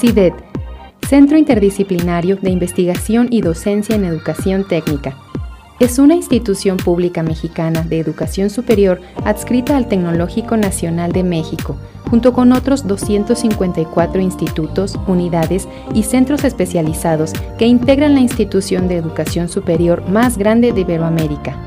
[0.00, 0.32] CIDED,
[1.06, 5.14] Centro Interdisciplinario de Investigación y Docencia en Educación Técnica.
[5.78, 11.76] Es una institución pública mexicana de educación superior adscrita al Tecnológico Nacional de México,
[12.08, 19.50] junto con otros 254 institutos, unidades y centros especializados que integran la institución de educación
[19.50, 21.62] superior más grande de Iberoamérica.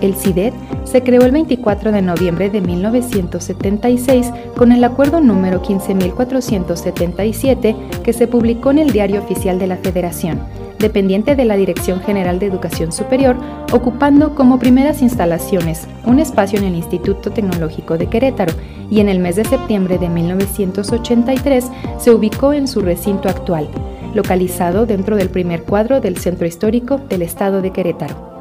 [0.00, 0.52] El CIDED
[0.84, 8.26] se creó el 24 de noviembre de 1976 con el acuerdo número 15477 que se
[8.26, 10.40] publicó en el Diario Oficial de la Federación,
[10.78, 13.36] dependiente de la Dirección General de Educación Superior,
[13.72, 18.52] ocupando como primeras instalaciones un espacio en el Instituto Tecnológico de Querétaro
[18.90, 23.68] y en el mes de septiembre de 1983 se ubicó en su recinto actual,
[24.14, 28.33] localizado dentro del primer cuadro del Centro Histórico del Estado de Querétaro.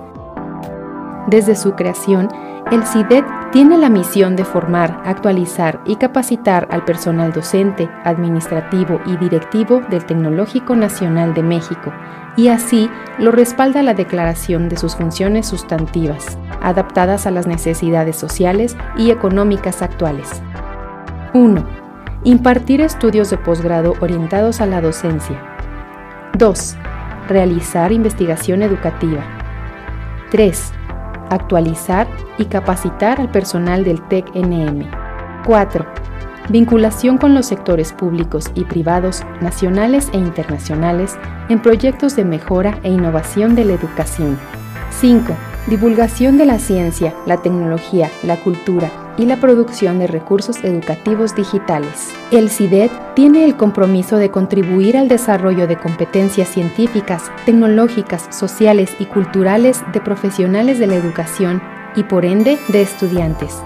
[1.28, 2.30] Desde su creación,
[2.72, 9.16] el CIDET tiene la misión de formar, actualizar y capacitar al personal docente, administrativo y
[9.18, 11.94] directivo del Tecnológico Nacional de México,
[12.36, 18.76] y así lo respalda la declaración de sus funciones sustantivas, adaptadas a las necesidades sociales
[18.98, 20.42] y económicas actuales.
[21.34, 21.64] 1.
[22.24, 25.42] Impartir estudios de posgrado orientados a la docencia.
[26.38, 26.76] 2.
[27.28, 29.22] Realizar investigación educativa.
[30.32, 30.74] 3
[31.34, 34.90] actualizar y capacitar al personal del TEC-NM.
[35.46, 35.86] 4.
[36.50, 41.18] Vinculación con los sectores públicos y privados, nacionales e internacionales,
[41.50, 44.38] en proyectos de mejora e innovación de la educación.
[44.92, 45.34] 5.
[45.68, 52.14] Divulgación de la ciencia, la tecnología, la cultura, y la producción de recursos educativos digitales.
[52.32, 59.06] El CIDED tiene el compromiso de contribuir al desarrollo de competencias científicas, tecnológicas, sociales y
[59.06, 61.62] culturales de profesionales de la educación
[61.96, 63.62] y por ende de estudiantes.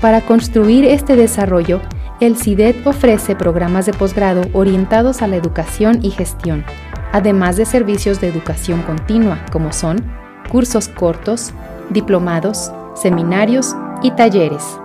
[0.00, 1.80] Para construir este desarrollo,
[2.20, 6.64] el CIDED ofrece programas de posgrado orientados a la educación y gestión,
[7.12, 10.04] además de servicios de educación continua como son
[10.50, 11.52] cursos cortos,
[11.90, 14.78] diplomados, seminarios y talleres.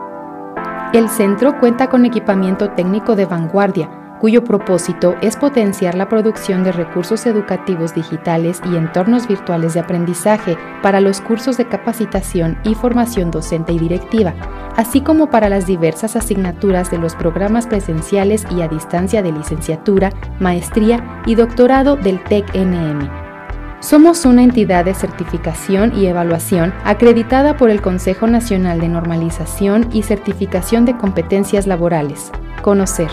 [0.94, 3.90] El centro cuenta con equipamiento técnico de vanguardia,
[4.20, 10.58] cuyo propósito es potenciar la producción de recursos educativos digitales y entornos virtuales de aprendizaje
[10.82, 14.34] para los cursos de capacitación y formación docente y directiva,
[14.76, 20.12] así como para las diversas asignaturas de los programas presenciales y a distancia de licenciatura,
[20.40, 23.29] maestría y doctorado del TEC-NM.
[23.82, 30.04] Somos una entidad de certificación y evaluación acreditada por el Consejo Nacional de Normalización y
[30.04, 32.30] Certificación de Competencias Laborales,
[32.62, 33.10] Conocer.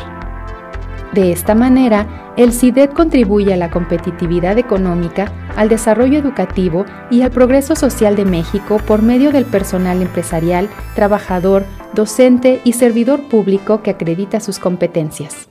[1.13, 7.31] De esta manera, el CIDED contribuye a la competitividad económica, al desarrollo educativo y al
[7.31, 13.91] progreso social de México por medio del personal empresarial, trabajador, docente y servidor público que
[13.91, 15.49] acredita sus competencias.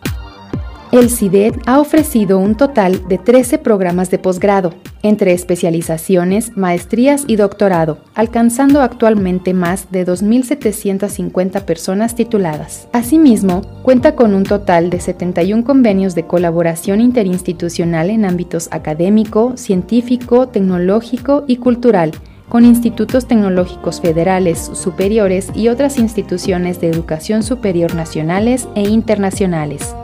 [0.91, 7.35] El CIDED ha ofrecido un total de 13 programas de posgrado, entre especializaciones, maestrías y
[7.35, 12.87] doctorado, alcanzando actualmente más de 2.750 personas tituladas.
[12.93, 20.47] Asimismo, cuenta con un total de 71 convenios de colaboración interinstitucional en ámbitos académico, científico,
[20.47, 22.11] tecnológico y cultural,
[22.47, 29.95] con institutos tecnológicos federales superiores y otras instituciones de educación superior nacionales e internacionales.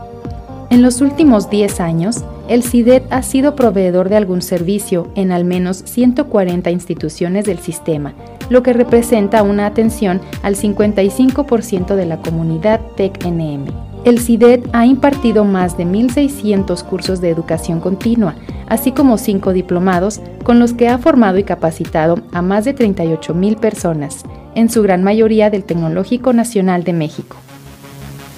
[0.72, 5.44] En los últimos 10 años, el CIDET ha sido proveedor de algún servicio en al
[5.44, 8.14] menos 140 instituciones del sistema,
[8.50, 13.66] lo que representa una atención al 55% de la comunidad TEC-NM.
[14.06, 18.36] El CIDET ha impartido más de 1.600 cursos de educación continua,
[18.70, 23.59] así como 5 diplomados, con los que ha formado y capacitado a más de 38.000
[23.59, 24.24] personas,
[24.56, 27.36] en su gran mayoría del Tecnológico Nacional de México.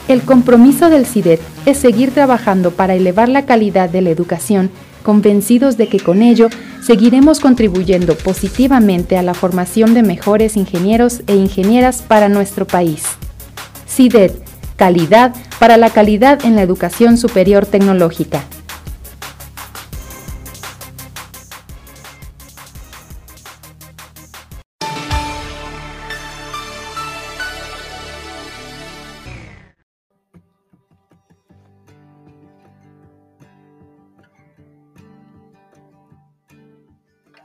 [0.08, 4.70] El compromiso del CIDET es seguir trabajando para elevar la calidad de la educación,
[5.02, 6.50] convencidos de que con ello
[6.82, 13.04] seguiremos contribuyendo positivamente a la formación de mejores ingenieros e ingenieras para nuestro país.
[13.88, 14.34] CIDET,
[14.76, 18.44] calidad para la calidad en la educación superior tecnológica.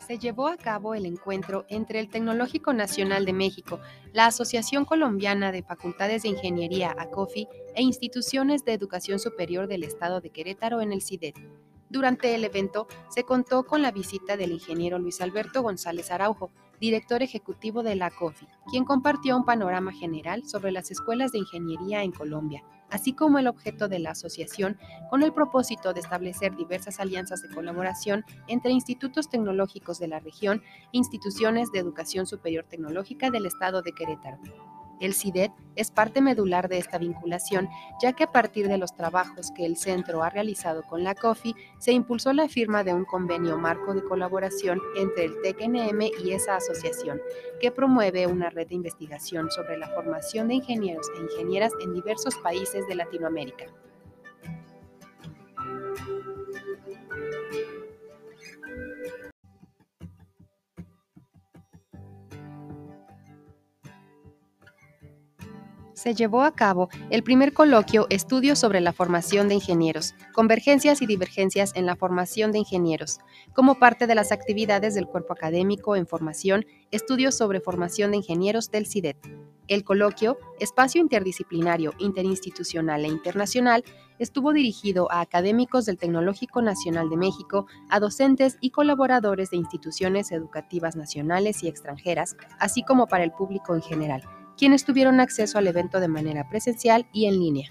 [0.06, 3.80] Se llevó a cabo el encuentro entre el Tecnológico Nacional de México,
[4.12, 10.20] la Asociación Colombiana de Facultades de Ingeniería ACOFI e instituciones de educación superior del Estado
[10.20, 11.36] de Querétaro en el CIDET.
[11.90, 17.22] Durante el evento se contó con la visita del ingeniero Luis Alberto González Araujo, director
[17.22, 22.12] ejecutivo de la COFI, quien compartió un panorama general sobre las escuelas de ingeniería en
[22.12, 24.78] Colombia, así como el objeto de la asociación
[25.10, 30.62] con el propósito de establecer diversas alianzas de colaboración entre institutos tecnológicos de la región
[30.92, 34.38] e instituciones de educación superior tecnológica del estado de Querétaro.
[35.00, 37.68] El CIDET es parte medular de esta vinculación,
[38.02, 41.54] ya que a partir de los trabajos que el centro ha realizado con la COFI,
[41.78, 46.56] se impulsó la firma de un convenio marco de colaboración entre el TECNM y esa
[46.56, 47.20] asociación,
[47.60, 52.36] que promueve una red de investigación sobre la formación de ingenieros e ingenieras en diversos
[52.36, 53.66] países de Latinoamérica.
[65.98, 71.06] Se llevó a cabo el primer coloquio Estudios sobre la formación de ingenieros, convergencias y
[71.06, 73.18] divergencias en la formación de ingenieros,
[73.52, 78.70] como parte de las actividades del cuerpo académico en formación, Estudios sobre formación de ingenieros
[78.70, 79.18] del CIDET.
[79.66, 83.84] El coloquio, espacio interdisciplinario, interinstitucional e internacional,
[84.18, 90.32] estuvo dirigido a académicos del Tecnológico Nacional de México, a docentes y colaboradores de instituciones
[90.32, 95.68] educativas nacionales y extranjeras, así como para el público en general quienes tuvieron acceso al
[95.68, 97.70] evento de manera presencial y en línea.